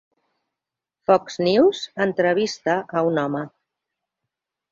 [1.09, 3.43] Fox News entrevista a un home